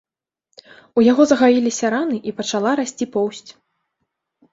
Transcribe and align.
У 0.99 1.03
яго 1.11 1.25
загаіліся 1.31 1.91
раны 1.95 2.17
і 2.31 2.33
пачала 2.39 2.71
расці 2.81 3.05
поўсць. 3.17 3.45